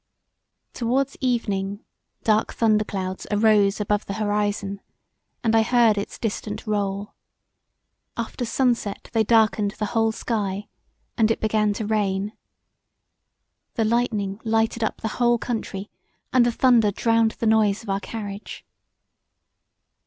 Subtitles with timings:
[0.73, 1.85] Towards evening
[2.23, 4.81] dark thunder clouds arose above the horrizon
[5.43, 7.13] and I heard its distant roll
[8.17, 10.67] after sunset they darkened the whole sky
[11.19, 12.31] and it began to rain[,]
[13.75, 15.91] the lightning lighted up the whole country
[16.33, 18.65] and the thunder drowned the noise of our carriage.